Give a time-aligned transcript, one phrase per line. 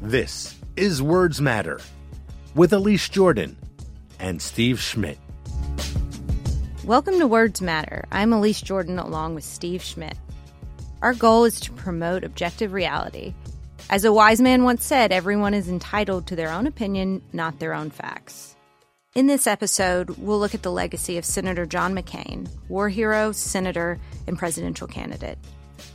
[0.00, 1.80] This is Words Matter
[2.54, 3.56] with Elise Jordan
[4.20, 5.18] and Steve Schmidt.
[6.84, 8.04] Welcome to Words Matter.
[8.12, 10.16] I'm Elise Jordan along with Steve Schmidt.
[11.02, 13.34] Our goal is to promote objective reality.
[13.90, 17.74] As a wise man once said, everyone is entitled to their own opinion, not their
[17.74, 18.54] own facts.
[19.16, 23.98] In this episode, we'll look at the legacy of Senator John McCain, war hero, senator,
[24.28, 25.38] and presidential candidate.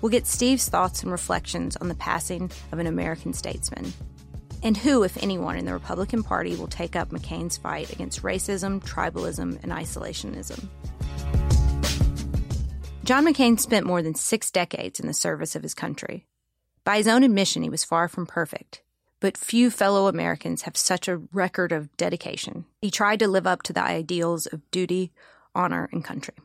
[0.02, 3.94] We'll get Steve's thoughts and reflections on the passing of an American statesman.
[4.64, 8.82] And who, if anyone, in the Republican Party will take up McCain's fight against racism,
[8.82, 10.70] tribalism, and isolationism.
[13.04, 16.26] John McCain spent more than six decades in the service of his country.
[16.86, 18.82] By his own admission, he was far from perfect,
[19.20, 22.66] but few fellow Americans have such a record of dedication.
[22.82, 25.12] He tried to live up to the ideals of duty,
[25.54, 26.36] honor, and country.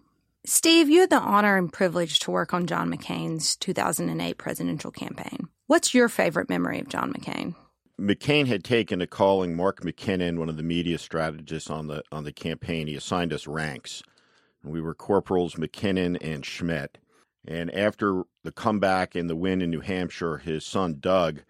[0.49, 5.47] Steve, you had the honor and privilege to work on John McCain's 2008 presidential campaign.
[5.67, 7.55] What's your favorite memory of John McCain?
[8.01, 12.25] McCain had taken to calling Mark McKinnon, one of the media strategists on the on
[12.25, 12.87] the campaign.
[12.87, 14.03] He assigned us ranks.
[14.65, 16.97] We were corporals McKinnon and Schmidt.
[17.47, 21.43] And after the comeback and the win in New Hampshire, his son Doug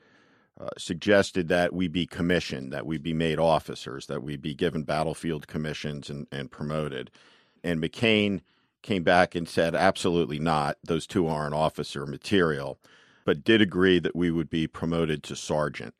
[0.60, 4.82] uh, suggested that we be commissioned, that we be made officers, that we be given
[4.82, 7.12] battlefield commissions and, and promoted.
[7.62, 8.40] And McCain
[8.88, 10.78] came back and said, absolutely not.
[10.82, 12.78] Those two aren't officer material,
[13.26, 15.94] but did agree that we would be promoted to sergeant.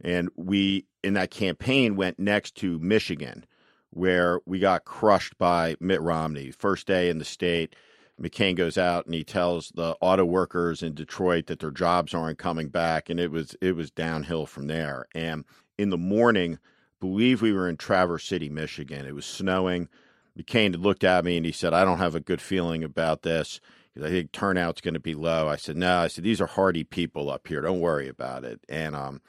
[0.00, 3.46] And we, in that campaign, went next to Michigan,
[3.90, 6.50] where we got crushed by Mitt Romney.
[6.50, 7.76] First day in the state,
[8.20, 12.38] McCain goes out and he tells the auto workers in Detroit that their jobs aren't
[12.38, 15.06] coming back, and it was it was downhill from there.
[15.14, 15.44] And
[15.78, 16.58] in the morning,
[16.98, 19.06] believe we were in Traverse City, Michigan.
[19.06, 19.88] It was snowing.
[20.36, 23.60] McCain looked at me and he said, "I don't have a good feeling about this."
[23.92, 25.48] Because I think turnout's going to be low.
[25.48, 27.62] I said, "No." I said, "These are hardy people up here.
[27.62, 29.22] Don't worry about it." And um,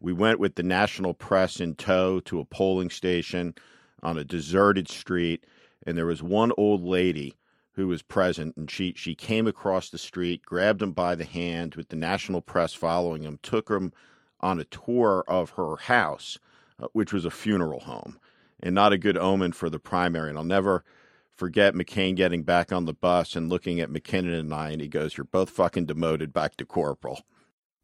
[0.00, 3.54] we went with the national press in tow to a polling station
[4.02, 5.44] on a deserted street,
[5.86, 7.36] and there was one old lady
[7.72, 11.74] who was present, and she she came across the street, grabbed him by the hand,
[11.74, 13.92] with the national press following him, took him
[14.40, 16.38] on a tour of her house,
[16.78, 18.18] uh, which was a funeral home,
[18.62, 20.28] and not a good omen for the primary.
[20.28, 20.84] And I'll never
[21.34, 24.88] forget McCain getting back on the bus and looking at McKinnon and I, and he
[24.88, 27.22] goes, "You're both fucking demoted back to corporal."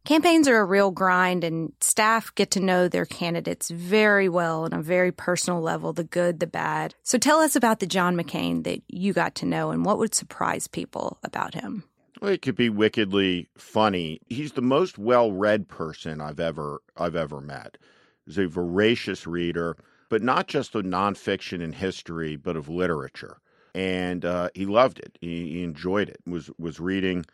[0.05, 4.72] Campaigns are a real grind, and staff get to know their candidates very well on
[4.72, 6.95] a very personal level the good, the bad.
[7.03, 10.15] So tell us about the John McCain that you got to know and what would
[10.15, 11.84] surprise people about him.
[12.22, 14.21] Well, it could be wickedly funny.
[14.28, 17.77] He's the most well-read person I've ever I've ever met.
[18.25, 19.77] He's a voracious reader,
[20.09, 23.39] but not just of nonfiction and history, but of literature.
[23.75, 25.19] And uh, he loved it.
[25.21, 26.21] He, he, enjoyed it.
[26.27, 27.27] was was reading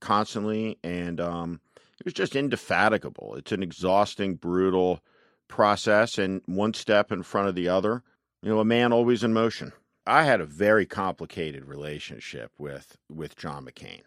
[0.00, 1.60] constantly, and um,
[1.98, 3.34] it was just indefatigable.
[3.36, 5.00] It's an exhausting, brutal
[5.48, 8.02] process, and one step in front of the other.
[8.42, 9.72] You know, a man always in motion.
[10.06, 14.02] I had a very complicated relationship with with John McCain.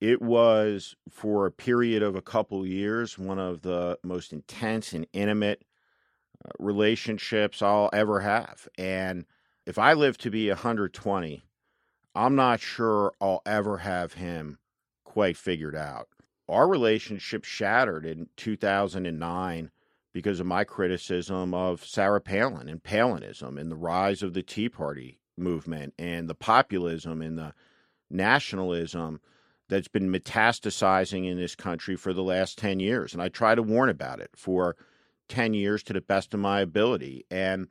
[0.00, 5.06] It was for a period of a couple years one of the most intense and
[5.12, 5.62] intimate
[6.44, 8.68] Uh, relationships I'll ever have.
[8.76, 9.24] And
[9.64, 11.44] if I live to be 120,
[12.14, 14.58] I'm not sure I'll ever have him
[15.04, 16.08] quite figured out
[16.48, 19.70] our relationship shattered in 2009
[20.12, 24.68] because of my criticism of Sarah Palin and Palinism and the rise of the Tea
[24.68, 27.52] Party movement and the populism and the
[28.08, 29.20] nationalism
[29.68, 33.12] that's been metastasizing in this country for the last 10 years.
[33.12, 34.76] And I try to warn about it for
[35.28, 37.24] 10 years to the best of my ability.
[37.30, 37.68] And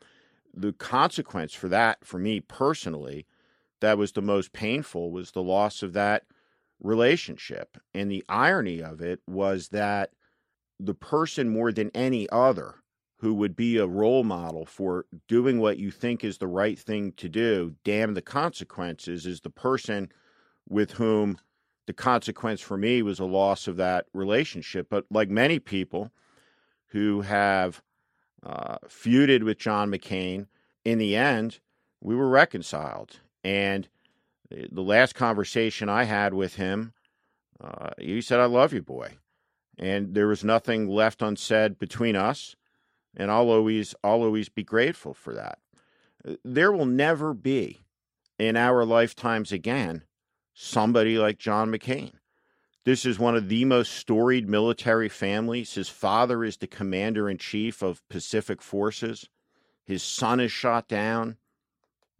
[0.53, 3.27] the consequence for that, for me personally,
[3.81, 6.23] that was the most painful was the loss of that
[6.81, 7.77] relationship.
[7.93, 10.11] And the irony of it was that
[10.79, 12.75] the person more than any other
[13.17, 17.13] who would be a role model for doing what you think is the right thing
[17.13, 20.09] to do, damn the consequences, is the person
[20.67, 21.37] with whom
[21.87, 24.87] the consequence for me was a loss of that relationship.
[24.89, 26.11] But like many people
[26.95, 27.81] who have
[28.41, 30.47] uh, feuded with John McCain,
[30.85, 31.59] in the end,
[31.99, 33.19] we were reconciled.
[33.43, 33.89] And
[34.49, 36.93] the last conversation I had with him,
[37.59, 39.17] uh, he said, I love you, boy.
[39.77, 42.55] And there was nothing left unsaid between us.
[43.17, 45.59] And I'll always, I'll always be grateful for that.
[46.45, 47.81] There will never be
[48.39, 50.03] in our lifetimes again
[50.53, 52.13] somebody like John McCain.
[52.85, 55.73] This is one of the most storied military families.
[55.73, 59.27] His father is the commander in chief of Pacific Forces.
[59.83, 61.37] His son is shot down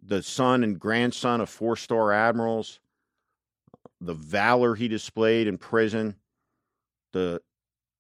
[0.01, 2.79] the son and grandson of four star admirals,
[4.00, 6.15] the valor he displayed in prison,
[7.12, 7.41] the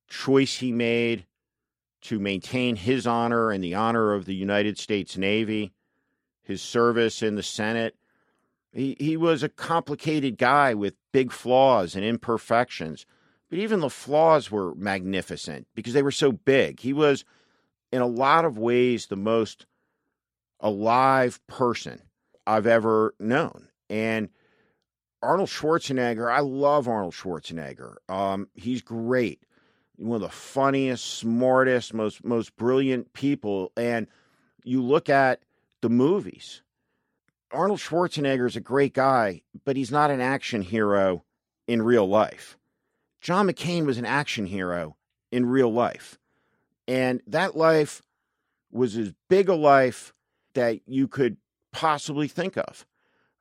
[0.07, 1.25] choice he made
[2.01, 5.73] to maintain his honor and the honor of the United States Navy,
[6.43, 7.95] his service in the Senate.
[8.75, 13.05] He, he was a complicated guy with big flaws and imperfections,
[13.49, 16.81] but even the flaws were magnificent because they were so big.
[16.81, 17.23] He was,
[17.93, 19.65] in a lot of ways, the most
[20.59, 22.01] alive person
[22.45, 23.69] I've ever known.
[23.89, 24.29] And
[25.21, 27.95] Arnold Schwarzenegger, I love Arnold Schwarzenegger.
[28.09, 29.41] Um, he's great.
[29.95, 33.71] One of the funniest, smartest, most most brilliant people.
[33.77, 34.07] And
[34.65, 35.43] you look at
[35.81, 36.61] the movies.
[37.55, 41.23] Arnold Schwarzenegger is a great guy, but he's not an action hero
[41.67, 42.57] in real life.
[43.21, 44.97] John McCain was an action hero
[45.31, 46.19] in real life.
[46.87, 48.03] And that life
[48.71, 50.13] was as big a life
[50.53, 51.37] that you could
[51.71, 52.85] possibly think of.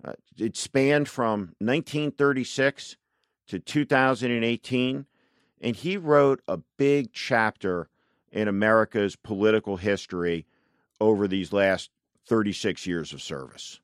[0.03, 2.97] Uh, it spanned from 1936
[3.49, 5.07] to 2018,
[5.61, 7.89] and he wrote a big chapter
[8.33, 10.47] in America's political history
[11.01, 11.91] over these last
[12.27, 13.81] 36 years of service.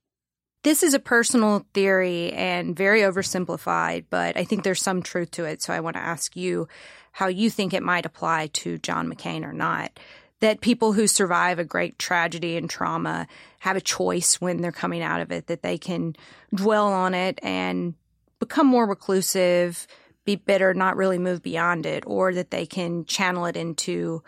[0.62, 5.44] This is a personal theory and very oversimplified, but I think there's some truth to
[5.44, 5.62] it.
[5.62, 6.68] So I want to ask you
[7.12, 9.98] how you think it might apply to John McCain or not
[10.40, 13.26] that people who survive a great tragedy and trauma
[13.60, 16.16] have a choice when they're coming out of it, that they can
[16.54, 17.94] dwell on it and
[18.38, 19.86] become more reclusive,
[20.24, 24.22] be bitter, not really move beyond it, or that they can channel it into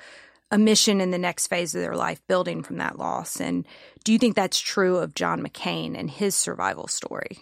[0.52, 3.40] a mission in the next phase of their life, building from that loss.
[3.40, 3.66] And
[4.04, 7.38] do you think that's true of John McCain and his survival story?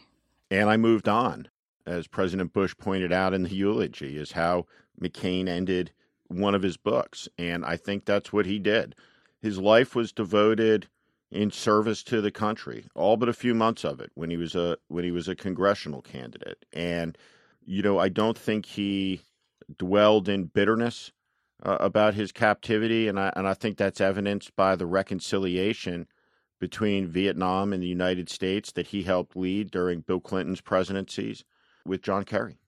[0.48, 1.48] And I moved on,
[1.84, 4.66] as President Bush pointed out in the eulogy, is how
[5.00, 5.90] McCain ended
[6.28, 7.28] one of his books.
[7.36, 8.94] And I think that's what he did.
[9.42, 10.86] His life was devoted
[11.32, 14.54] in service to the country, all but a few months of it when he was
[14.54, 16.64] a when he was a congressional candidate.
[16.72, 17.16] And
[17.64, 19.20] you know, I don't think he
[19.78, 21.12] dwelled in bitterness
[21.62, 26.06] uh, about his captivity, and I and I think that's evidenced by the reconciliation
[26.58, 31.44] between Vietnam and the United States that he helped lead during Bill Clinton's presidencies
[31.86, 32.58] with John Kerry.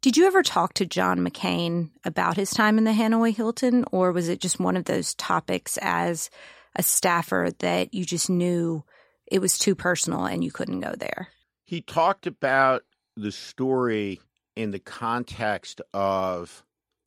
[0.00, 4.12] Did you ever talk to John McCain about his time in the Hanoi Hilton, or
[4.12, 6.30] was it just one of those topics as
[6.76, 8.84] a staffer that you just knew
[9.26, 11.28] it was too personal and you couldn't go there?
[11.64, 12.82] He talked about
[13.16, 14.20] the story
[14.54, 16.62] in the context of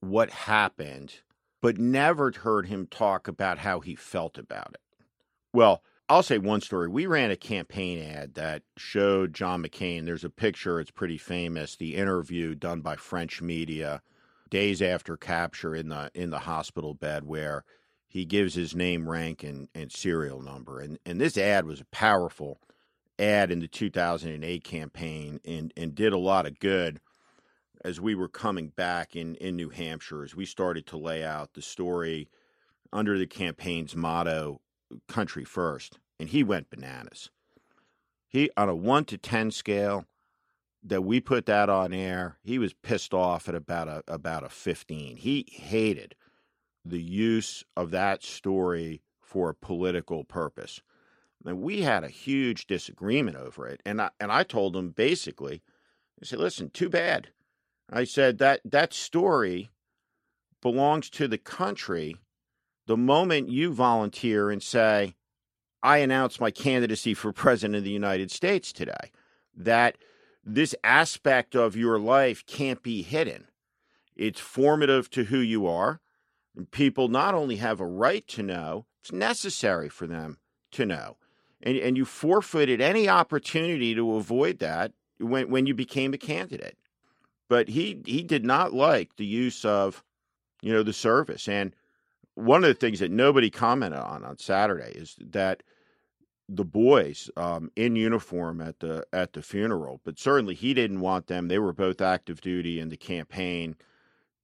[0.10, 1.22] what happened,
[1.62, 5.06] but never heard him talk about how he felt about it.
[5.54, 6.88] Well, I'll say one story.
[6.88, 10.06] We ran a campaign ad that showed John McCain.
[10.06, 14.02] There's a picture, it's pretty famous, the interview done by French media
[14.50, 17.66] days after capture in the in the hospital bed where
[18.08, 20.80] he gives his name, rank, and, and serial number.
[20.80, 22.62] And and this ad was a powerful
[23.20, 27.00] ad in the 2008 campaign and, and did a lot of good
[27.88, 31.54] as we were coming back in, in New Hampshire, as we started to lay out
[31.54, 32.28] the story
[32.92, 34.60] under the campaign's motto,
[35.08, 37.30] country first, and he went bananas.
[38.28, 40.06] He on a one to ten scale
[40.84, 44.50] that we put that on air, he was pissed off at about a about a
[44.50, 45.16] fifteen.
[45.16, 46.14] He hated
[46.84, 50.82] the use of that story for a political purpose.
[51.46, 53.82] And we had a huge disagreement over it.
[53.86, 55.62] And I and I told him basically,
[56.22, 57.30] I said, listen, too bad.
[57.90, 59.70] I said that that story
[60.62, 62.18] belongs to the country
[62.88, 65.16] the moment you volunteer and say,
[65.84, 69.12] I announce my candidacy for president of the United States today,
[69.56, 69.98] that
[70.44, 73.48] this aspect of your life can't be hidden.
[74.16, 76.00] It's formative to who you are.
[76.56, 80.40] And people not only have a right to know, it's necessary for them
[80.72, 81.18] to know.
[81.62, 86.78] And, and you forfeited any opportunity to avoid that when, when you became a candidate.
[87.50, 90.04] But he, he did not like the use of,
[90.62, 91.48] you know, the service.
[91.48, 91.74] And
[92.36, 95.64] one of the things that nobody commented on on Saturday is that
[96.50, 101.28] the boys um, in uniform at the at the funeral, but certainly he didn't want
[101.28, 101.48] them.
[101.48, 103.76] They were both active duty in the campaign.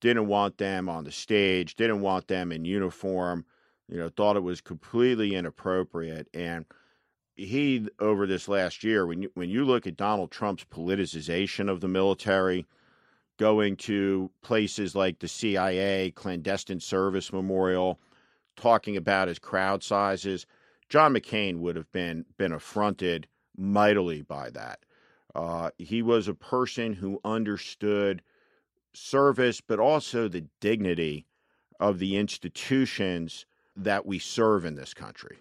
[0.02, 1.76] Didn't want them on the stage.
[1.76, 3.46] Didn't want them in uniform.
[3.88, 6.28] You know, thought it was completely inappropriate.
[6.34, 6.66] And
[7.36, 11.80] he, over this last year, when you when you look at Donald Trump's politicization of
[11.80, 12.66] the military,
[13.38, 18.00] going to places like the CIA Clandestine Service Memorial,
[18.56, 20.46] talking about his crowd sizes.
[20.90, 24.80] John McCain would have been been affronted mightily by that.
[25.36, 28.22] Uh, he was a person who understood
[28.94, 31.26] service, but also the dignity
[31.80, 35.40] of the institutions that we serve in this country.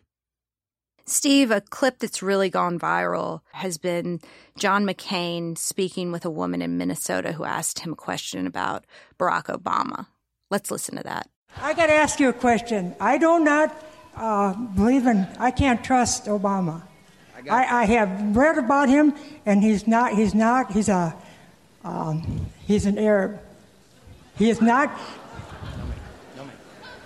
[1.04, 4.20] Steve, a clip that's really gone viral has been
[4.56, 8.84] John McCain speaking with a woman in Minnesota who asked him a question about
[9.18, 10.06] Barack Obama.
[10.50, 11.28] Let's listen to that.
[11.60, 12.94] I got to ask you a question.
[13.00, 13.84] I do not
[14.16, 16.82] uh, believe in, I can't trust Obama.
[17.50, 21.14] I, I, I, have read about him, and he's not, he's not, he's a,
[21.82, 23.40] um, he's an Arab.
[24.36, 24.96] He is not.
[26.36, 26.56] No, ma'am.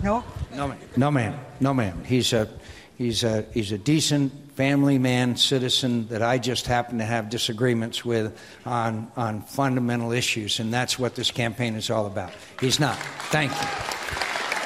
[0.03, 0.25] No?
[0.55, 0.79] No, ma'am.
[0.97, 1.41] No, ma'am.
[1.61, 2.05] No, ma'am.
[2.05, 2.49] He's a,
[2.97, 8.05] he's a, he's a decent family man, citizen that I just happen to have disagreements
[8.05, 12.33] with on, on fundamental issues, and that's what this campaign is all about.
[12.61, 12.97] He's not.
[13.31, 13.69] Thank you.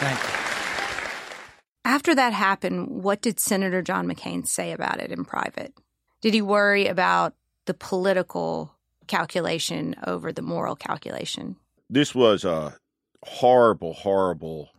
[0.00, 0.40] Thank you.
[1.84, 5.74] After that happened, what did Senator John McCain say about it in private?
[6.20, 7.34] Did he worry about
[7.66, 8.74] the political
[9.06, 11.56] calculation over the moral calculation?
[11.88, 12.76] This was a
[13.24, 14.70] horrible, horrible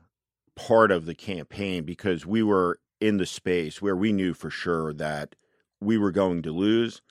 [0.56, 4.94] part of the campaign because we were in the space where we knew for sure
[4.94, 5.36] that
[5.82, 7.02] we were going to lose,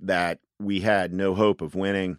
[0.00, 2.18] that we had no hope of winning.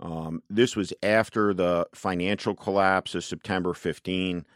[0.00, 4.46] Um, this was after the financial collapse of September 15.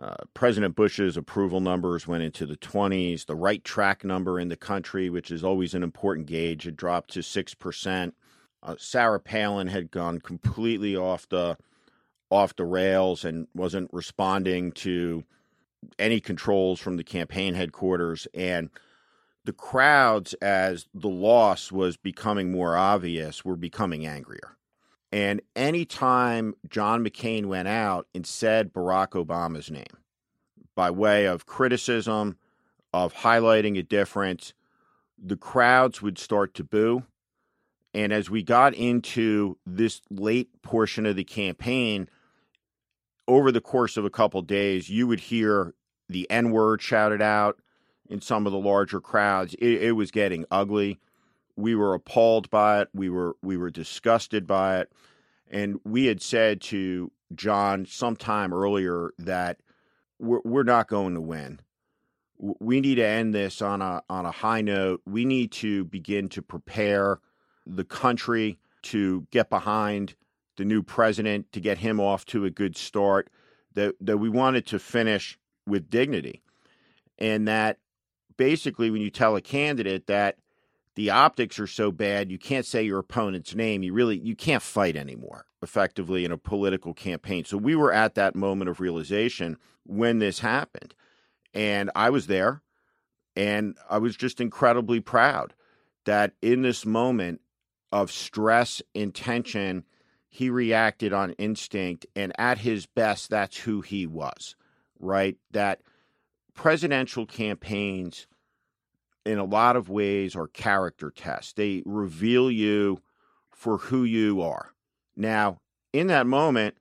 [0.00, 3.26] Uh, President Bush's approval numbers went into the 20s.
[3.26, 7.10] The right track number in the country, which is always an important gauge, had dropped
[7.14, 8.12] to 6%.
[8.62, 11.56] Uh, Sarah Palin had gone completely off the
[12.30, 15.24] off the rails and wasn't responding to
[15.98, 18.70] any controls from the campaign headquarters and
[19.44, 24.56] the crowds as the loss was becoming more obvious were becoming angrier.
[25.10, 29.84] And anytime john mccain went out and said barack obama's name
[30.74, 32.36] by way of criticism
[32.92, 34.52] of highlighting a difference
[35.22, 37.02] the crowds would start to boo.
[37.94, 42.08] And as we got into this late portion of the campaign
[43.28, 45.74] over the course of a couple days, you would hear
[46.08, 47.60] the N word shouted out
[48.08, 49.54] in some of the larger crowds.
[49.58, 50.98] It, it, was getting ugly.
[51.54, 52.88] We were appalled by it.
[52.94, 54.92] We were we were disgusted by it,
[55.50, 59.60] and we had said to John sometime earlier that
[60.18, 61.60] we're, we're not going to win.
[62.38, 65.02] We need to end this on a on a high note.
[65.04, 67.20] We need to begin to prepare
[67.66, 70.14] the country to get behind
[70.58, 73.30] the new president to get him off to a good start,
[73.74, 76.42] that, that we wanted to finish with dignity.
[77.16, 77.78] And that
[78.36, 80.36] basically, when you tell a candidate that
[80.96, 84.62] the optics are so bad, you can't say your opponent's name, you really you can't
[84.62, 87.44] fight anymore effectively in a political campaign.
[87.44, 90.94] So we were at that moment of realization when this happened.
[91.54, 92.62] And I was there
[93.36, 95.54] and I was just incredibly proud
[96.04, 97.40] that in this moment
[97.90, 99.84] of stress and tension
[100.28, 104.56] he reacted on instinct and at his best that's who he was
[105.00, 105.36] right?
[105.52, 105.80] That
[106.54, 108.26] presidential campaigns
[109.24, 111.52] in a lot of ways are character tests.
[111.52, 112.98] They reveal you
[113.50, 114.72] for who you are.
[115.16, 115.58] Now
[115.92, 116.76] in that moment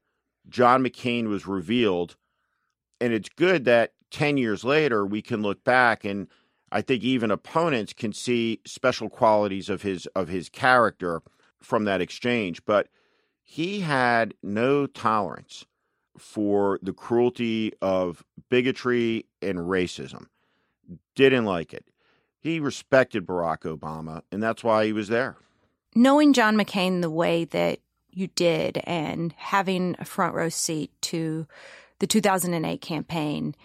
[0.49, 2.15] john mccain was revealed
[3.01, 6.27] and it's good that 10 years later we can look back and
[6.71, 11.21] i think even opponents can see special qualities of his of his character
[11.61, 12.63] from that exchange.
[12.65, 12.87] But
[13.49, 15.65] he had no tolerance
[16.17, 20.25] for the cruelty of bigotry and racism.
[21.15, 21.85] Didn't like it.
[22.39, 25.37] He respected Barack Obama, and that's why he was there.
[25.95, 27.79] Knowing John McCain the way that
[28.11, 31.47] you did and having a front row seat to
[31.99, 33.55] the 2008 campaign,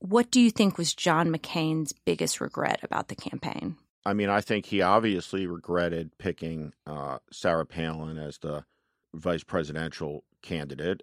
[0.00, 3.76] what do you think was John McCain's biggest regret about the campaign?
[4.04, 8.64] I mean, I think he obviously regretted picking uh, Sarah Palin as the
[9.14, 11.02] vice presidential candidate.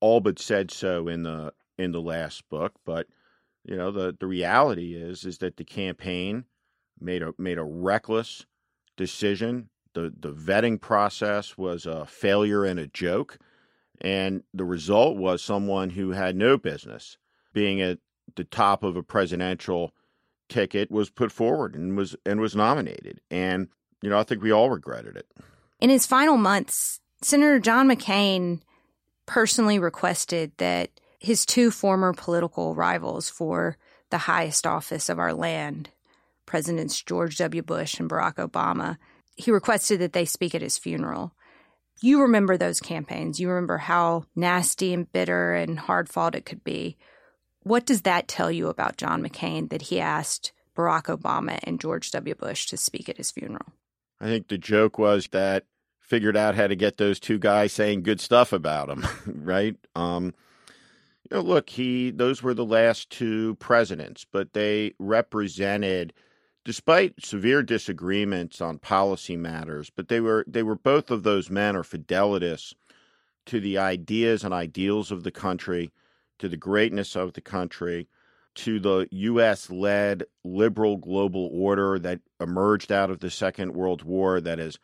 [0.00, 3.06] All but said so in the in the last book, but
[3.64, 6.44] you know the the reality is is that the campaign
[7.00, 8.46] made a made a reckless
[8.96, 9.70] decision.
[9.94, 13.38] The the vetting process was a failure and a joke,
[14.00, 17.16] and the result was someone who had no business
[17.52, 17.98] being at
[18.34, 19.94] the top of a presidential
[20.48, 23.20] ticket was put forward and was and was nominated.
[23.30, 23.68] And
[24.02, 25.26] you know, I think we all regretted it.
[25.80, 28.60] In his final months, Senator John McCain
[29.26, 33.76] personally requested that his two former political rivals for
[34.10, 35.90] the highest office of our land,
[36.44, 37.62] Presidents George W.
[37.62, 38.98] Bush and Barack Obama,
[39.36, 41.32] he requested that they speak at his funeral.
[42.00, 43.40] You remember those campaigns.
[43.40, 46.96] You remember how nasty and bitter and hard fought it could be.
[47.62, 52.10] What does that tell you about John McCain that he asked Barack Obama and George
[52.12, 52.34] W.
[52.34, 53.72] Bush to speak at his funeral?
[54.20, 55.64] I think the joke was that
[56.06, 59.76] figured out how to get those two guys saying good stuff about him, right?
[59.94, 60.34] Um,
[61.28, 66.12] you know, look, he those were the last two presidents, but they represented,
[66.64, 71.74] despite severe disagreements on policy matters, but they were they were both of those men
[71.74, 72.74] are fidelists
[73.46, 75.90] to the ideas and ideals of the country,
[76.38, 78.08] to the greatness of the country,
[78.54, 79.70] to the U.S.
[79.70, 84.78] led liberal global order that emerged out of the Second World War that has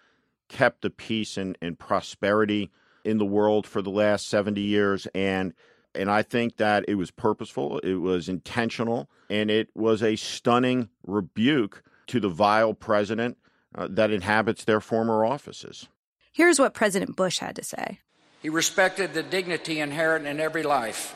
[0.53, 2.71] kept the peace and, and prosperity
[3.05, 5.09] in the world for the last 70 years.
[5.15, 5.55] And
[5.95, 10.89] and I think that it was purposeful, it was intentional, and it was a stunning
[11.07, 13.37] rebuke to the vile president
[13.75, 15.89] uh, that inhabits their former offices.
[16.33, 18.01] Here's what President Bush had to say
[18.41, 21.15] He respected the dignity inherent in every life,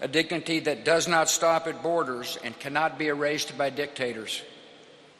[0.00, 4.40] a dignity that does not stop at borders and cannot be erased by dictators.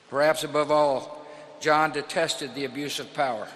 [0.09, 1.26] Perhaps above all,
[1.61, 3.49] John detested the abuse of power,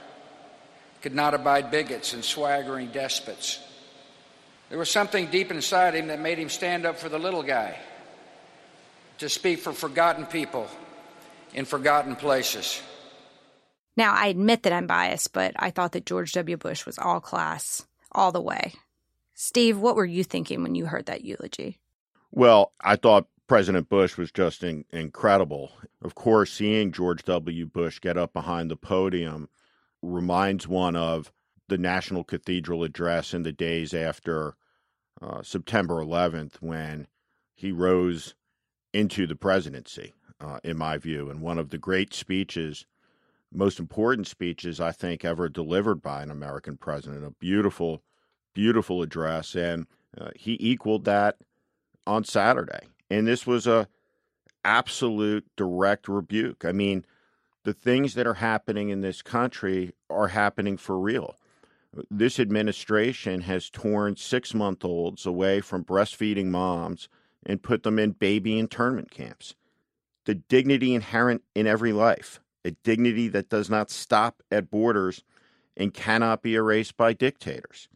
[1.02, 3.60] could not abide bigots and swaggering despots.
[4.68, 7.78] There was something deep inside him that made him stand up for the little guy,
[9.18, 10.68] to speak for forgotten people
[11.52, 12.80] in forgotten places.
[13.96, 16.56] Now, I admit that I'm biased, but I thought that George W.
[16.56, 18.72] Bush was all class, all the way.
[19.34, 21.78] Steve, what were you thinking when you heard that eulogy?
[22.30, 25.72] Well, I thought President Bush was just in, incredible.
[26.02, 27.66] Of course, seeing George W.
[27.66, 29.48] Bush get up behind the podium
[30.02, 31.32] reminds one of
[31.66, 34.54] the National Cathedral address in the days after
[35.20, 37.08] uh, September 11th when
[37.52, 38.36] he rose
[38.92, 42.86] into the presidency, uh, in my view, and one of the great speeches,
[43.52, 47.24] most important speeches I think ever delivered by an American president.
[47.24, 48.04] A beautiful,
[48.54, 51.38] beautiful address, and uh, he equaled that
[52.06, 52.86] on Saturday.
[53.10, 53.88] And this was a
[54.64, 56.64] absolute direct rebuke.
[56.64, 57.04] I mean,
[57.64, 61.36] the things that are happening in this country are happening for real
[62.10, 67.08] this administration has torn six month olds away from breastfeeding moms
[67.44, 69.54] and put them in baby internment camps.
[70.26, 75.24] The dignity inherent in every life, a dignity that does not stop at borders
[75.76, 77.88] and cannot be erased by dictators.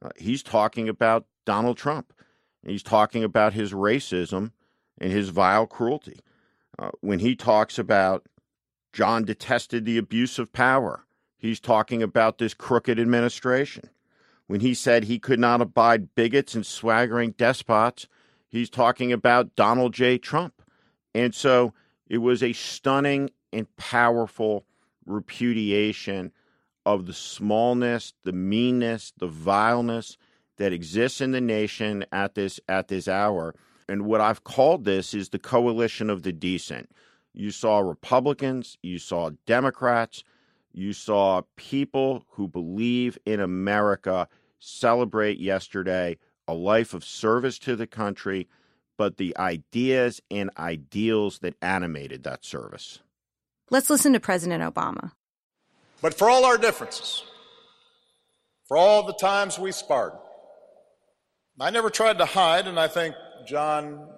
[0.00, 2.12] Uh, he's talking about Donald Trump.
[2.64, 4.52] He's talking about his racism
[4.98, 6.20] and his vile cruelty.
[6.78, 8.26] Uh, when he talks about
[8.92, 11.04] John detested the abuse of power,
[11.42, 13.90] He's talking about this crooked administration.
[14.46, 18.06] When he said he could not abide bigots and swaggering despots,
[18.48, 20.18] he's talking about Donald J.
[20.18, 20.62] Trump.
[21.16, 21.74] And so
[22.06, 24.66] it was a stunning and powerful
[25.04, 26.30] repudiation
[26.86, 30.16] of the smallness, the meanness, the vileness
[30.62, 33.52] that exists in the nation at this at this hour.
[33.88, 36.88] And what I've called this is the coalition of the decent.
[37.34, 40.22] You saw Republicans, you saw Democrats,
[40.72, 44.28] you saw people who believe in America
[44.60, 48.46] celebrate yesterday a life of service to the country,
[48.96, 53.00] but the ideas and ideals that animated that service.
[53.68, 55.10] Let's listen to President Obama.
[56.00, 57.24] But for all our differences,
[58.68, 60.12] for all the times we sparred,
[61.60, 63.14] I never tried to hide, and I think
[63.46, 64.08] John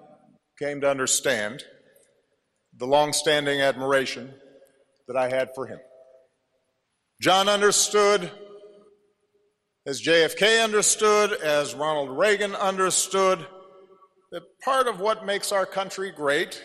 [0.59, 1.64] came to understand
[2.77, 4.33] the long-standing admiration
[5.09, 5.79] that I had for him.
[7.20, 8.31] John understood,
[9.87, 13.44] as JFK understood, as Ronald Reagan understood,
[14.31, 16.62] that part of what makes our country great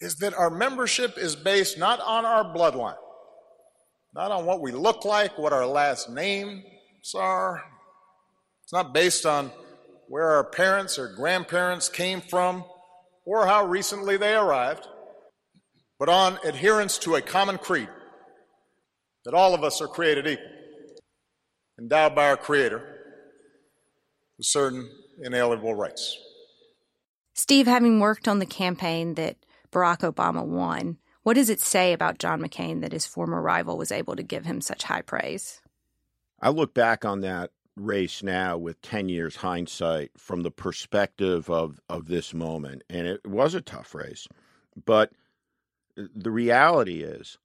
[0.00, 2.96] is that our membership is based not on our bloodline,
[4.14, 6.64] not on what we look like, what our last names
[7.14, 7.62] are.
[8.64, 9.52] It's not based on
[10.08, 12.64] where our parents or grandparents came from
[13.24, 14.88] or how recently they arrived,
[15.98, 17.88] but on adherence to a common creed
[19.24, 20.46] that all of us are created equal,
[21.78, 22.82] endowed by our Creator
[24.36, 24.90] with certain
[25.22, 26.18] inalienable rights.
[27.34, 29.36] Steve, having worked on the campaign that
[29.72, 33.90] Barack Obama won, what does it say about John McCain that his former rival was
[33.90, 35.60] able to give him such high praise?
[36.40, 41.80] I look back on that race now with 10 years hindsight from the perspective of,
[41.88, 44.28] of this moment, and it was a tough race.
[44.84, 45.12] But
[45.98, 47.38] uh, the reality is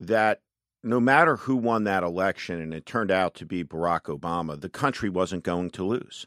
[0.00, 0.40] that
[0.82, 4.68] no matter who won that election, and it turned out to be Barack Obama, the
[4.68, 6.26] country wasn't going to lose.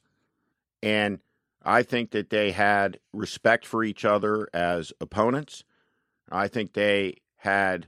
[0.84, 1.20] And
[1.64, 5.64] I think that they had respect for each other as opponents.
[6.32, 7.88] I think they had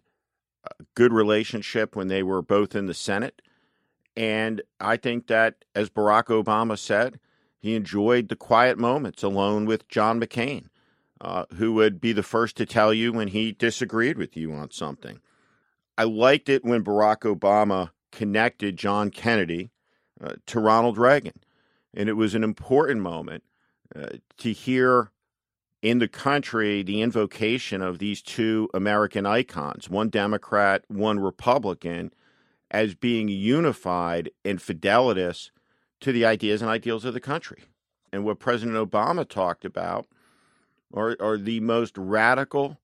[0.65, 3.41] a good relationship when they were both in the Senate.
[4.15, 7.19] And I think that, as Barack Obama said,
[7.57, 10.65] he enjoyed the quiet moments alone with John McCain,
[11.21, 14.71] uh, who would be the first to tell you when he disagreed with you on
[14.71, 15.19] something.
[15.97, 19.71] I liked it when Barack Obama connected John Kennedy
[20.21, 21.39] uh, to Ronald Reagan.
[21.93, 23.43] And it was an important moment
[23.95, 25.11] uh, to hear
[25.81, 32.13] in the country the invocation of these two American icons, one Democrat, one Republican,
[32.73, 35.51] as being unified and fidelitous
[36.01, 37.63] to the ideas and ideals of the country.
[38.11, 40.07] And what President Obama talked about
[40.93, 42.79] are, are the most radical,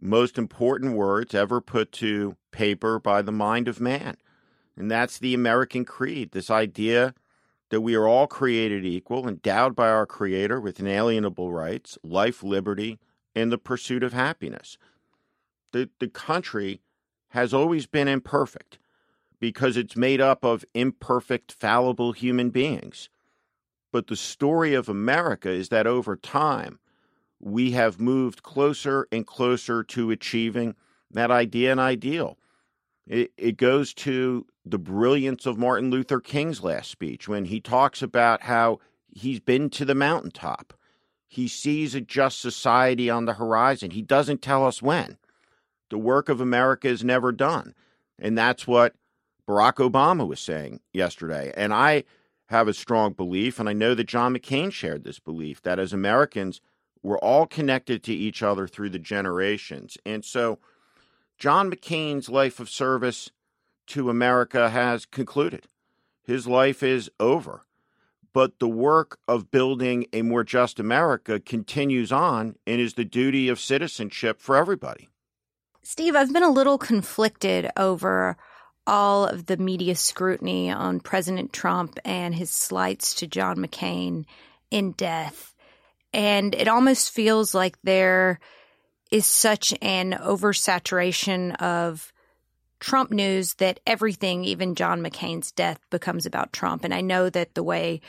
[0.00, 4.16] most important words ever put to paper by the mind of man.
[4.76, 7.14] And that's the American creed this idea
[7.70, 12.98] that we are all created equal, endowed by our Creator with inalienable rights, life, liberty,
[13.34, 14.76] and the pursuit of happiness.
[15.72, 16.80] The, the country
[17.28, 18.78] has always been imperfect
[19.40, 23.08] because it's made up of imperfect, fallible human beings.
[23.92, 26.78] But the story of America is that over time,
[27.40, 30.76] we have moved closer and closer to achieving
[31.10, 32.38] that idea and ideal.
[33.06, 38.02] It, it goes to the brilliance of Martin Luther King's last speech when he talks
[38.02, 40.74] about how he's been to the mountaintop.
[41.26, 43.92] He sees a just society on the horizon.
[43.92, 45.16] He doesn't tell us when.
[45.88, 47.74] The work of America is never done.
[48.18, 48.94] And that's what
[49.50, 51.52] Barack Obama was saying yesterday.
[51.56, 52.04] And I
[52.46, 55.92] have a strong belief, and I know that John McCain shared this belief, that as
[55.92, 56.60] Americans,
[57.02, 59.98] we're all connected to each other through the generations.
[60.06, 60.60] And so
[61.36, 63.32] John McCain's life of service
[63.88, 65.66] to America has concluded.
[66.22, 67.66] His life is over.
[68.32, 73.48] But the work of building a more just America continues on and is the duty
[73.48, 75.08] of citizenship for everybody.
[75.82, 78.36] Steve, I've been a little conflicted over
[78.90, 84.24] all of the media scrutiny on President Trump and his slights to John McCain
[84.68, 85.54] in death.
[86.12, 88.40] And it almost feels like there
[89.12, 92.12] is such an oversaturation of
[92.80, 96.82] Trump news that everything, even John McCain's death, becomes about Trump.
[96.82, 98.00] And I know that the way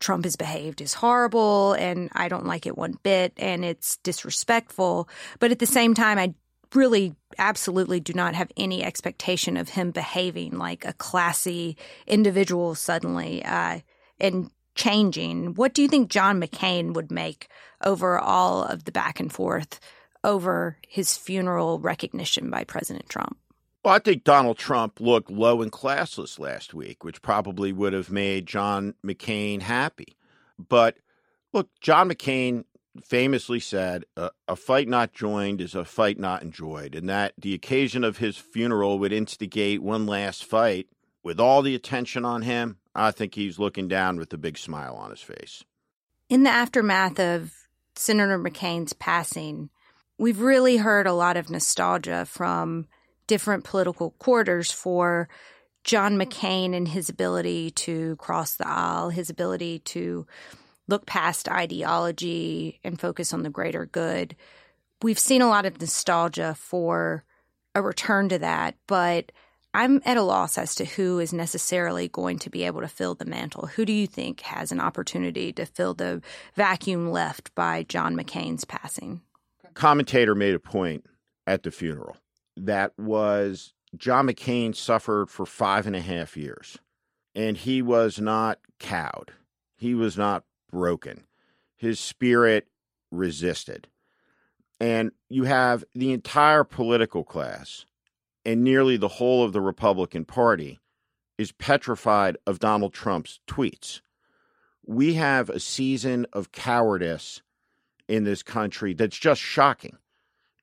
[0.00, 5.10] Trump has behaved is horrible and I don't like it one bit and it's disrespectful.
[5.40, 6.32] But at the same time, I
[6.74, 13.44] really absolutely do not have any expectation of him behaving like a classy individual suddenly
[13.44, 13.80] uh,
[14.18, 15.54] and changing.
[15.54, 17.48] What do you think John McCain would make
[17.82, 19.80] over all of the back and forth
[20.24, 23.36] over his funeral recognition by President Trump?
[23.84, 28.10] Well, I think Donald Trump looked low and classless last week, which probably would have
[28.10, 30.16] made John McCain happy.
[30.56, 30.96] But
[31.52, 32.64] look, John McCain
[33.04, 38.04] famously said, A fight not joined is a fight not enjoyed, and that the occasion
[38.04, 40.88] of his funeral would instigate one last fight.
[41.22, 44.94] With all the attention on him, I think he's looking down with a big smile
[44.94, 45.64] on his face.
[46.28, 47.52] In the aftermath of
[47.94, 49.70] Senator McCain's passing,
[50.18, 52.86] we've really heard a lot of nostalgia from
[53.26, 55.28] different political quarters for
[55.84, 60.26] John McCain and his ability to cross the aisle, his ability to
[60.88, 64.36] look past ideology and focus on the greater good.
[65.02, 67.24] We've seen a lot of nostalgia for
[67.74, 69.32] a return to that, but
[69.74, 73.14] I'm at a loss as to who is necessarily going to be able to fill
[73.14, 73.66] the mantle.
[73.68, 76.20] Who do you think has an opportunity to fill the
[76.54, 79.22] vacuum left by John McCain's passing?
[79.74, 81.06] Commentator made a point
[81.46, 82.16] at the funeral
[82.56, 86.78] that was John McCain suffered for five and a half years,
[87.34, 89.32] and he was not cowed.
[89.76, 91.24] He was not broken.
[91.76, 92.66] His spirit
[93.10, 93.88] resisted.
[94.80, 97.84] And you have the entire political class
[98.44, 100.80] and nearly the whole of the Republican Party
[101.38, 104.00] is petrified of Donald Trump's tweets.
[104.84, 107.42] We have a season of cowardice
[108.08, 109.96] in this country that's just shocking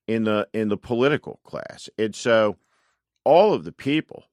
[0.07, 1.89] in the in the political class.
[1.97, 2.57] And so
[3.23, 4.25] all of the people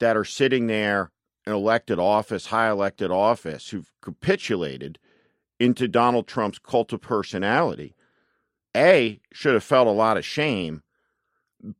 [0.00, 1.10] that are sitting there
[1.46, 4.98] elected office, high elected office, who've capitulated
[5.58, 7.94] into Donald Trump's cult of personality,
[8.76, 10.82] A, should have felt a lot of shame.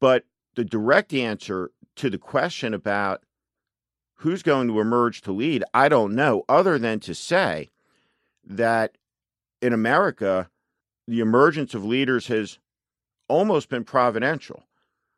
[0.01, 3.23] But the direct answer to the question about
[4.17, 7.71] who's going to emerge to lead, I don't know, other than to say
[8.45, 8.97] that
[9.61, 10.49] in America,
[11.09, 12.59] the emergence of leaders has
[13.29, 14.65] almost been providential.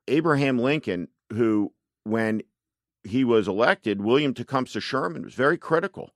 [0.08, 1.72] Abraham Lincoln, who,
[2.04, 2.42] when
[3.04, 6.10] he was elected, William Tecumseh Sherman was very critical.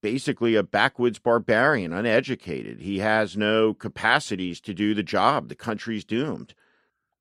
[0.00, 2.80] Basically, a backwoods barbarian, uneducated.
[2.80, 5.48] He has no capacities to do the job.
[5.48, 6.54] The country's doomed.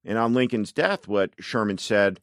[0.05, 2.21] And on Lincoln's death, what Sherman said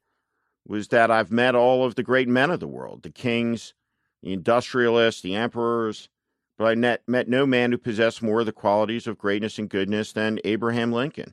[0.67, 3.75] was that I've met all of the great men of the world the kings,
[4.23, 6.09] the industrialists, the emperors,
[6.57, 9.71] but I met, met no man who possessed more of the qualities of greatness and
[9.71, 11.33] goodness than Abraham Lincoln.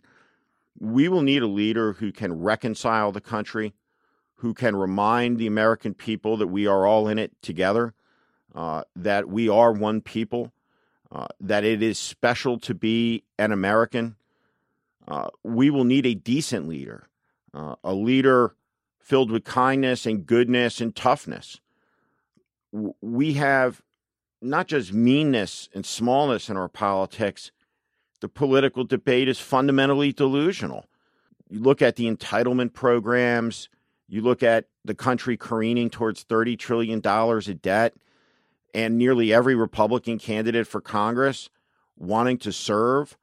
[0.79, 3.73] We will need a leader who can reconcile the country,
[4.45, 7.95] who can remind the American people that we are all in it together,
[8.53, 10.53] uh, that we are one people,
[11.11, 14.15] uh, that it is special to be an American.
[15.07, 17.07] Uh, we will need a decent leader,
[17.55, 18.53] uh, a leader
[18.99, 21.59] filled with kindness and goodness and toughness.
[23.01, 23.81] We have
[24.43, 27.51] not just meanness and smallness in our politics,
[28.21, 30.85] the political debate is fundamentally delusional.
[31.49, 33.69] You look at the entitlement programs,
[34.07, 37.93] you look at the country careening towards $30 trillion of debt,
[38.73, 41.49] and nearly every Republican candidate for Congress
[41.97, 43.17] wanting to serve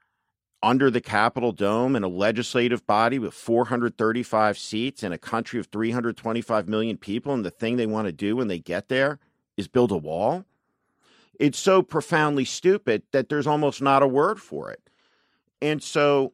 [0.62, 5.66] under the Capitol Dome in a legislative body with 435 seats in a country of
[5.66, 7.34] 325 million people.
[7.34, 9.18] And the thing they want to do when they get there
[9.56, 10.44] is build a wall.
[11.38, 14.80] It's so profoundly stupid that there's almost not a word for it.
[15.60, 16.32] And so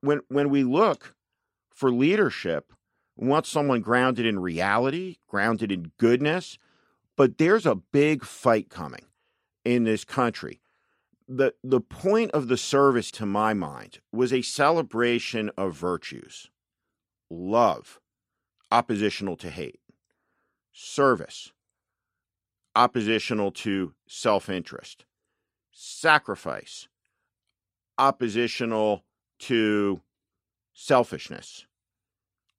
[0.00, 1.14] when when we look
[1.70, 2.72] for leadership,
[3.22, 6.58] we want someone grounded in reality, grounded in goodness,
[7.16, 9.06] but there's a big fight coming
[9.64, 10.60] in this country.
[11.28, 16.50] The the point of the service to my mind was a celebration of virtues.
[17.30, 18.00] Love,
[18.72, 19.78] oppositional to hate.
[20.72, 21.52] Service,
[22.74, 25.04] oppositional to self-interest.
[25.70, 26.88] Sacrifice,
[27.98, 29.04] oppositional
[29.38, 30.00] to
[30.74, 31.66] selfishness,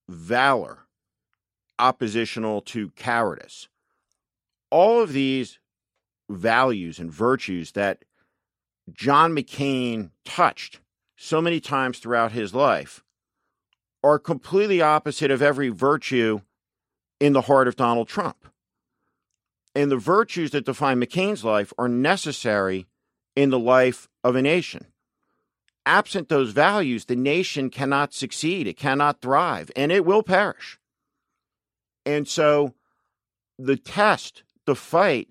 [0.08, 0.80] valor,
[1.80, 3.68] oppositional to cowardice.
[4.70, 5.60] All of these
[6.30, 8.04] values and virtues that
[8.92, 10.80] John McCain touched
[11.16, 13.04] so many times throughout his life
[14.04, 16.42] are completely opposite of every virtue
[17.20, 18.48] in the heart of Donald Trump.
[19.76, 22.88] And the virtues that define McCain's life are necessary
[23.36, 24.88] in the life of a nation
[25.86, 30.80] absent those values, the nation cannot succeed, it cannot thrive, and it will perish.
[32.06, 32.74] And so
[33.58, 35.30] the test, the fight,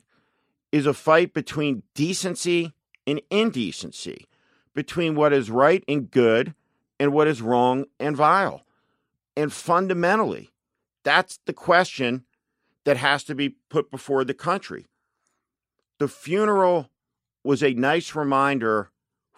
[0.70, 2.72] is a fight between decency
[3.06, 4.26] and indecency,
[4.74, 6.54] between what is right and good
[6.98, 8.64] and what is wrong and vile.
[9.36, 10.50] And fundamentally,
[11.02, 12.24] that's the question
[12.84, 14.86] that has to be put before the country.
[15.98, 16.90] The funeral
[17.44, 18.91] was a nice reminder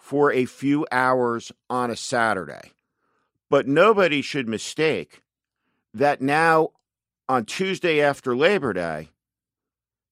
[0.05, 2.73] for a few hours on a Saturday.
[3.49, 5.23] But nobody should mistake
[5.95, 6.69] that now
[7.27, 9.09] on Tuesday after Labor Day,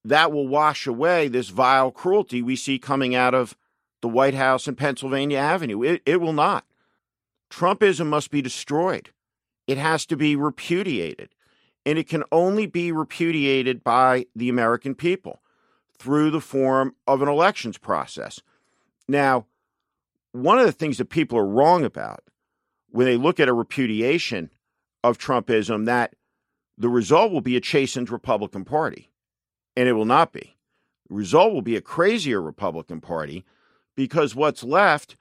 [0.04, 3.56] that will wash away this vile cruelty we see coming out of
[4.02, 5.84] the White House and Pennsylvania Avenue.
[5.84, 6.66] It, it will not.
[7.52, 9.12] Trumpism must be destroyed.
[9.68, 11.30] It has to be repudiated.
[11.86, 15.44] And it can only be repudiated by the American people
[16.00, 18.42] through the form of an elections process.
[19.08, 19.46] Now,
[20.34, 22.24] one of the things that people are wrong about
[22.90, 24.50] when they look at a repudiation
[25.04, 26.16] of Trumpism that
[26.78, 29.10] the result will be a chastened Republican Party.
[29.76, 30.58] And it will not be.
[31.10, 33.46] The result will be a crazier Republican Party
[33.96, 35.16] because what's left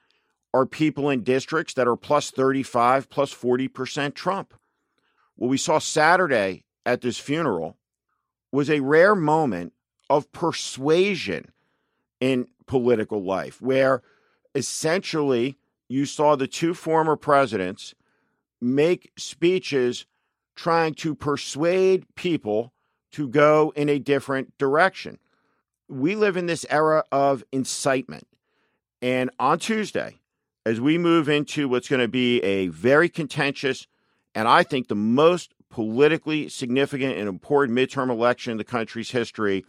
[0.53, 4.53] are people in districts that are plus 35, plus 40% Trump.
[5.35, 7.77] What we saw Saturday at this funeral
[8.51, 9.73] was a rare moment
[10.09, 11.51] of persuasion
[12.19, 14.03] in political life where
[14.55, 17.93] essentially you saw the two former presidents
[18.61, 20.05] make speeches
[20.55, 22.73] trying to persuade people
[23.11, 25.19] to go in a different direction.
[25.87, 28.27] We live in this era of incitement.
[29.01, 30.19] And on Tuesday,
[30.65, 33.87] as we move into what's going to be a very contentious
[34.35, 39.65] and I think the most politically significant and important midterm election in the country's history,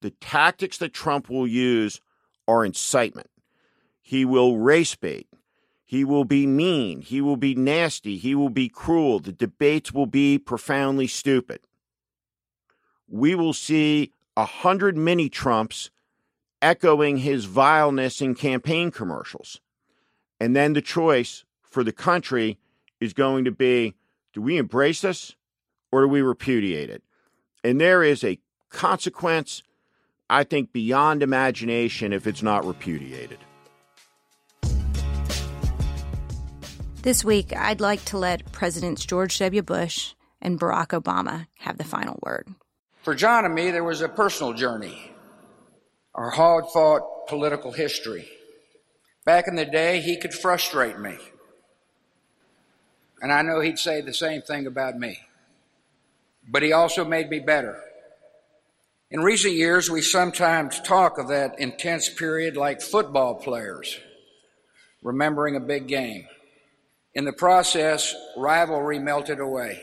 [0.00, 2.00] the tactics that Trump will use
[2.48, 3.29] are incitement.
[4.10, 5.28] He will race bait.
[5.84, 7.00] He will be mean.
[7.00, 8.16] He will be nasty.
[8.16, 9.20] He will be cruel.
[9.20, 11.60] The debates will be profoundly stupid.
[13.06, 15.92] We will see a hundred mini Trumps
[16.60, 19.60] echoing his vileness in campaign commercials.
[20.40, 22.58] And then the choice for the country
[23.00, 23.94] is going to be
[24.32, 25.36] do we embrace this
[25.92, 27.04] or do we repudiate it?
[27.62, 29.62] And there is a consequence,
[30.28, 33.38] I think, beyond imagination if it's not repudiated.
[37.02, 39.62] This week, I'd like to let Presidents George W.
[39.62, 42.46] Bush and Barack Obama have the final word.
[43.00, 45.10] For John and me, there was a personal journey,
[46.14, 48.28] our hard fought political history.
[49.24, 51.16] Back in the day, he could frustrate me.
[53.22, 55.20] And I know he'd say the same thing about me.
[56.46, 57.82] But he also made me better.
[59.10, 63.98] In recent years, we sometimes talk of that intense period like football players
[65.02, 66.26] remembering a big game.
[67.14, 69.82] In the process, rivalry melted away.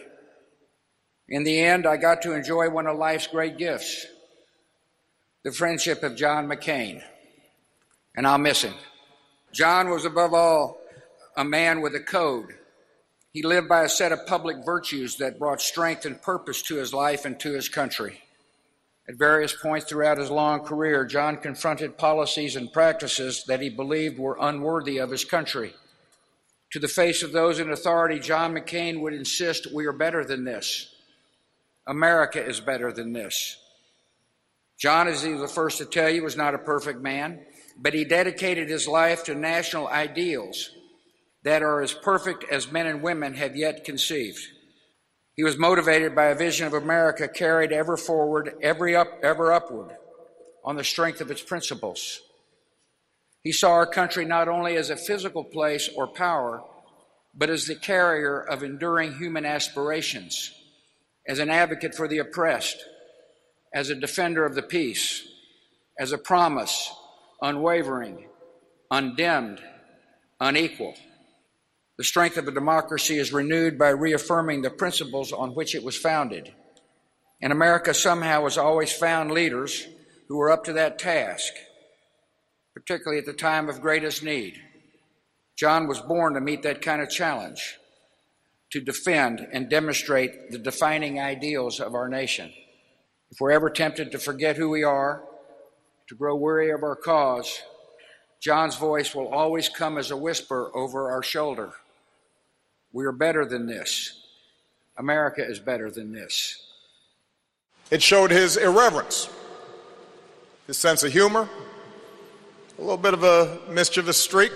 [1.27, 4.05] In the end, I got to enjoy one of life's great gifts
[5.43, 7.01] the friendship of John McCain.
[8.15, 8.73] And I'll miss him.
[9.53, 10.77] John was above all
[11.37, 12.55] a man with a code.
[13.31, 16.93] He lived by a set of public virtues that brought strength and purpose to his
[16.93, 18.23] life and to his country.
[19.07, 24.19] At various points throughout his long career, John confronted policies and practices that he believed
[24.19, 25.75] were unworthy of his country.
[26.71, 30.43] To the face of those in authority, John McCain would insist we are better than
[30.43, 30.93] this.
[31.85, 33.57] America is better than this.
[34.77, 37.45] John, as he was the first to tell you, was not a perfect man,
[37.77, 40.71] but he dedicated his life to national ideals
[41.43, 44.39] that are as perfect as men and women have yet conceived.
[45.35, 49.95] He was motivated by a vision of America carried ever forward, every up, ever upward,
[50.65, 52.21] on the strength of its principles.
[53.47, 56.61] He saw our country not only as a physical place or power,
[57.33, 60.51] but as the carrier of enduring human aspirations,
[61.25, 62.75] as an advocate for the oppressed,
[63.73, 65.25] as a defender of the peace,
[65.97, 66.91] as a promise,
[67.41, 68.27] unwavering,
[68.91, 69.61] undimmed,
[70.41, 70.95] unequal.
[71.97, 75.95] The strength of a democracy is renewed by reaffirming the principles on which it was
[75.95, 76.53] founded.
[77.41, 79.87] And America somehow has always found leaders
[80.27, 81.53] who were up to that task
[82.77, 84.61] particularly at the time of greatest need.
[85.57, 87.75] John was born to meet that kind of challenge,
[88.71, 92.53] to defend and demonstrate the defining ideals of our nation.
[93.31, 95.23] If we're ever tempted to forget who we are,
[96.07, 97.63] to grow weary of our cause,
[98.39, 101.71] John's voice will always come as a whisper over our shoulder.
[102.93, 104.21] We are better than this.
[104.99, 106.63] America is better than this.
[107.89, 109.31] It showed his irreverence,
[110.67, 111.49] his sense of humor,
[112.77, 114.51] a little bit of a mischievous streak.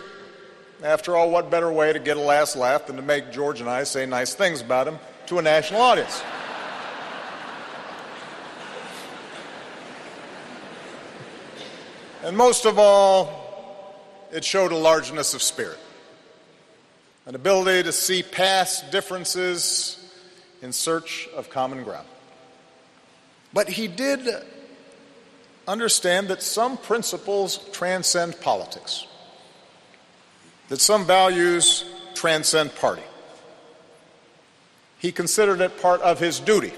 [0.83, 3.69] After all, what better way to get a last laugh than to make George and
[3.69, 6.21] I say nice things about him to a national audience?
[12.23, 13.41] and most of all,
[14.31, 15.79] it showed a largeness of spirit,
[17.25, 19.97] an ability to see past differences
[20.61, 22.07] in search of common ground.
[23.51, 24.27] But he did
[25.67, 29.07] understand that some principles transcend politics,
[30.69, 33.03] that some values transcend party.
[34.97, 36.73] He considered it part of his duty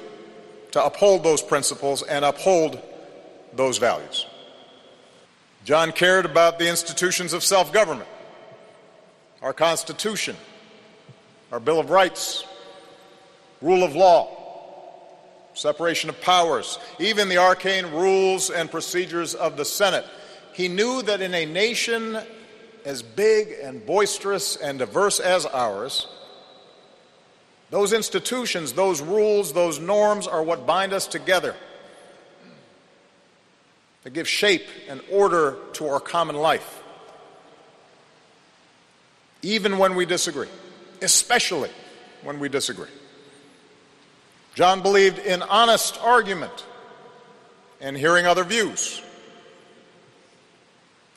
[0.72, 2.82] to uphold those principles and uphold
[3.54, 4.26] those values.
[5.66, 8.10] John cared about the institutions of self government,
[9.42, 10.36] our Constitution,
[11.52, 12.44] our Bill of Rights,
[13.62, 14.43] rule of law,
[15.54, 20.06] separation of powers, even the arcane rules and procedures of the Senate.
[20.54, 22.18] He knew that in a nation
[22.86, 26.08] as big and boisterous and diverse as ours,
[27.70, 31.56] those institutions, those rules, those norms are what bind us together.
[34.04, 36.84] They give shape and order to our common life.
[39.42, 40.50] Even when we disagree,
[41.02, 41.72] especially
[42.22, 42.90] when we disagree.
[44.56, 46.66] John believed in honest argument
[47.82, 49.02] and hearing other views.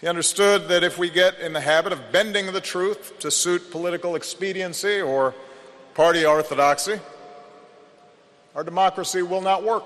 [0.01, 3.70] He understood that if we get in the habit of bending the truth to suit
[3.70, 5.35] political expediency or
[5.94, 6.99] party orthodoxy,
[8.55, 9.85] our democracy will not work.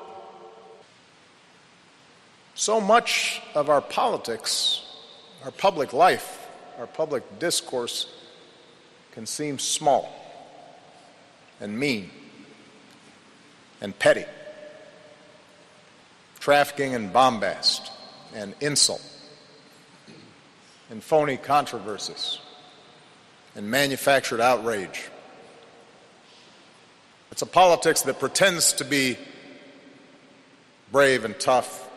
[2.55, 4.83] So much of our politics,
[5.45, 6.47] our public life,
[6.79, 8.13] our public discourse
[9.13, 10.13] can seem small
[11.61, 12.11] and mean
[13.81, 14.25] and petty,
[16.39, 17.91] trafficking in bombast
[18.35, 19.03] and insult,
[20.91, 22.39] and phony controversies,
[23.55, 25.09] and manufactured outrage.
[27.33, 29.17] It's a politics that pretends to be
[30.93, 31.89] brave and tough,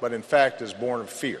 [0.00, 1.40] but in fact is born of fear.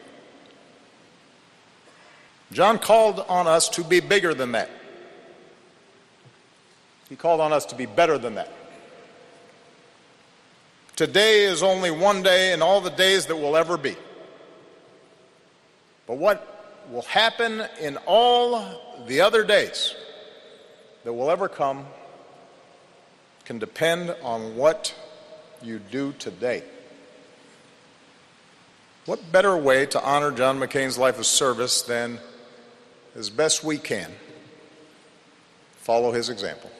[2.52, 4.68] John called on us to be bigger than that.
[7.08, 8.50] He called on us to be better than that.
[10.94, 13.96] Today is only one day in all the days that will ever be.
[16.06, 18.62] But what will happen in all
[19.06, 19.94] the other days
[21.04, 21.86] that will ever come
[23.46, 24.94] can depend on what
[25.62, 26.62] you do today.
[29.06, 32.18] What better way to honor John McCain's life of service than,
[33.16, 34.12] as best we can,
[35.78, 36.70] follow his example?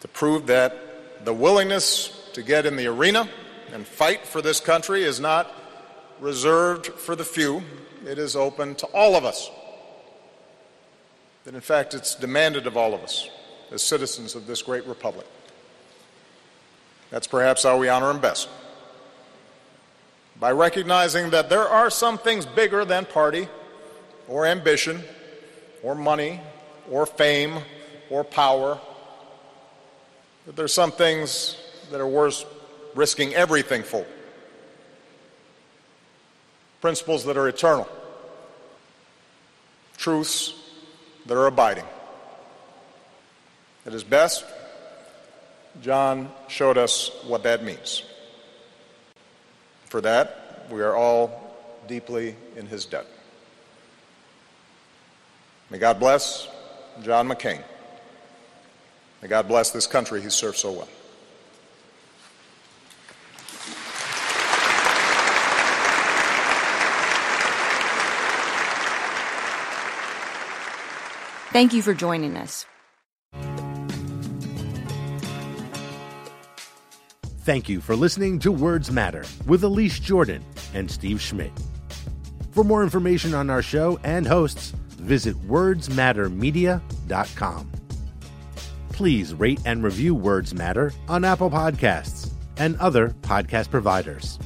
[0.00, 3.28] To prove that the willingness to get in the arena
[3.72, 5.52] and fight for this country is not
[6.20, 7.60] reserved for the few,
[8.06, 9.50] it is open to all of us.
[11.42, 13.28] That in fact it's demanded of all of us
[13.72, 15.26] as citizens of this great republic.
[17.10, 18.48] That's perhaps how we honor him best.
[20.38, 23.48] By recognizing that there are some things bigger than party
[24.28, 25.02] or ambition
[25.82, 26.40] or money
[26.88, 27.58] or fame
[28.10, 28.78] or power,
[30.46, 31.56] that there's some things
[31.90, 32.44] that are worth
[32.94, 34.04] risking everything for.
[36.80, 37.88] Principles that are eternal,
[39.96, 40.54] truths
[41.26, 41.84] that are abiding.
[43.84, 44.44] At his best,
[45.82, 48.02] John showed us what that means.
[49.86, 51.48] For that, we are all
[51.86, 53.06] deeply in his debt.
[55.70, 56.48] May God bless
[57.02, 57.62] John McCain.
[59.22, 60.88] May God bless this country he served so well.
[71.52, 72.66] Thank you for joining us.
[77.48, 80.44] Thank you for listening to Words Matter with Elise Jordan
[80.74, 81.52] and Steve Schmidt.
[82.50, 87.72] For more information on our show and hosts, visit wordsmattermedia.com.
[88.90, 94.38] Please rate and review Words Matter on Apple Podcasts and other podcast providers.